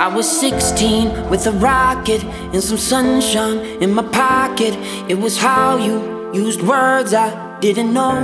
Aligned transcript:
I 0.00 0.08
was 0.08 0.28
16 0.40 1.30
with 1.30 1.46
a 1.46 1.52
rocket 1.52 2.24
and 2.24 2.60
some 2.60 2.76
sunshine 2.76 3.58
in 3.80 3.94
my 3.94 4.02
pocket. 4.02 4.74
It 5.08 5.14
was 5.14 5.38
how 5.38 5.76
you 5.76 6.32
used 6.34 6.62
words 6.62 7.14
I 7.14 7.60
didn't 7.60 7.94
know. 7.94 8.16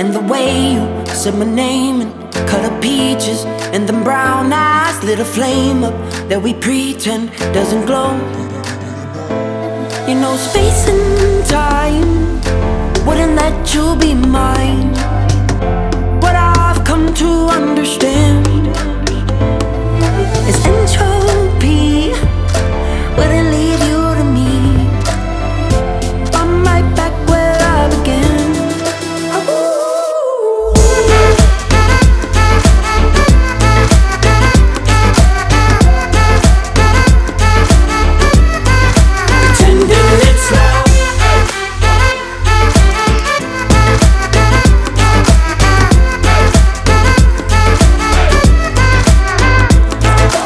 And 0.00 0.12
the 0.12 0.20
way 0.20 0.74
you 0.74 1.06
said 1.06 1.36
my 1.36 1.44
name 1.44 2.00
and 2.00 2.32
cut 2.48 2.64
up 2.64 2.82
peaches 2.82 3.44
and 3.72 3.88
them 3.88 4.02
brown 4.02 4.52
eyes 4.52 5.02
lit 5.04 5.20
a 5.20 5.24
flame 5.24 5.84
up 5.84 5.94
that 6.28 6.42
we 6.42 6.54
pretend 6.54 7.30
doesn't 7.54 7.86
glow. 7.86 8.16
You 10.08 10.16
know, 10.16 10.36
space 10.36 10.88
and 10.88 11.46
time 11.46 13.06
wouldn't 13.06 13.36
let 13.36 13.72
you 13.72 13.94
be 13.96 14.12
mine. 14.14 15.17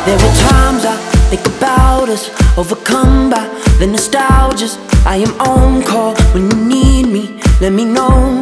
There 0.04 0.16
were 0.16 0.34
times 0.50 0.84
I 0.84 0.96
think 1.30 1.46
about 1.46 2.08
us, 2.08 2.28
overcome 2.58 3.30
by 3.30 3.46
the 3.78 3.86
nostalgias. 3.86 4.76
I 5.06 5.16
am 5.16 5.40
on 5.40 5.84
call 5.84 6.16
when 6.34 6.50
you 6.50 6.56
need 6.56 7.06
me, 7.06 7.40
let 7.60 7.72
me 7.72 7.84
know. 7.84 8.40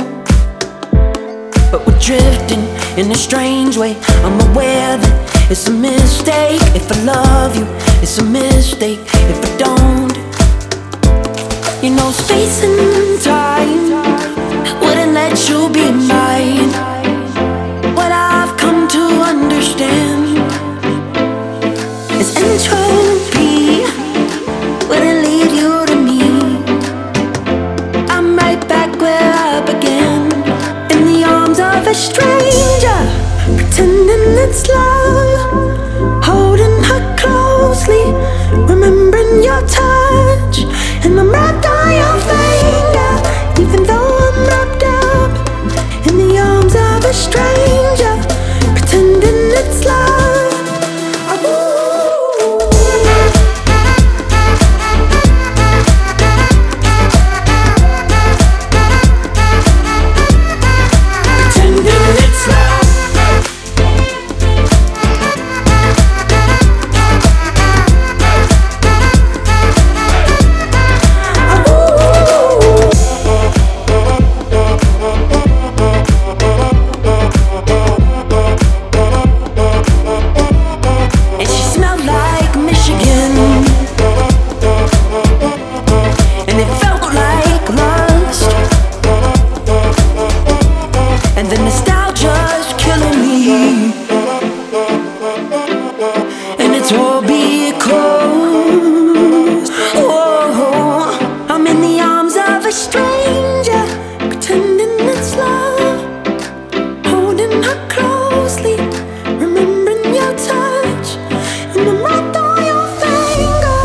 But 1.71 1.87
we're 1.87 1.99
drifting 1.99 2.65
in 2.97 3.11
a 3.11 3.15
strange 3.15 3.77
way. 3.77 3.95
I'm 4.25 4.41
aware 4.51 4.97
that 4.97 5.51
it's 5.51 5.67
a 5.69 5.71
mistake. 5.71 6.63
If 6.75 6.91
I 6.93 7.05
love 7.05 7.55
you, 7.55 7.67
it's 8.03 8.17
a 8.17 8.25
mistake. 8.25 9.01
If 9.33 9.39
I 9.45 9.51
don't, 9.59 10.17
you 11.83 11.91
know, 11.95 12.11
space 12.11 12.65
and 12.65 13.23
time 13.23 13.40
stranger, 32.01 33.01
pretending 33.57 34.39
it's 34.45 34.67
love, 34.69 35.30
And 96.63 96.73
it's 96.73 96.93
all 96.93 97.21
because 97.21 97.31
whoa, 99.97 101.19
I'm 101.49 101.67
in 101.67 101.81
the 101.81 101.99
arms 102.01 102.37
of 102.37 102.65
a 102.65 102.71
stranger, 102.71 103.85
pretending 104.29 105.01
it's 105.01 105.35
love 105.35 106.01
holding 107.07 107.63
her 107.65 107.89
closely, 107.89 108.77
remembering 109.27 110.15
your 110.15 110.33
touch, 110.37 111.17
and 111.75 111.89
I'm 111.89 112.05
wrapped 112.05 112.37
on 112.37 112.65
your 112.65 112.87
finger, 113.03 113.83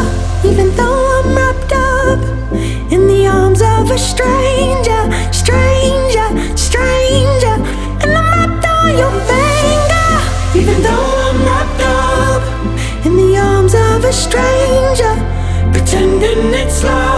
even 0.48 0.68
though 0.76 1.24
I'm 1.24 1.36
wrapped 1.36 1.74
up 1.74 2.20
in 2.92 3.08
the 3.08 3.26
arms 3.26 3.62
of 3.64 3.90
a 3.90 3.98
stranger, 3.98 5.10
stranger, 14.16 15.16
pretending 15.74 16.54
it's 16.54 16.84
love. 16.84 17.15